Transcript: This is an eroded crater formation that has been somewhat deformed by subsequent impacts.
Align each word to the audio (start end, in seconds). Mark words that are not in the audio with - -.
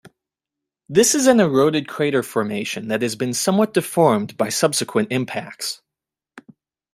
This 0.89 1.13
is 1.13 1.27
an 1.27 1.39
eroded 1.39 1.87
crater 1.87 2.23
formation 2.23 2.87
that 2.87 3.03
has 3.03 3.15
been 3.15 3.35
somewhat 3.35 3.75
deformed 3.75 4.35
by 4.35 4.49
subsequent 4.49 5.11
impacts. 5.11 5.83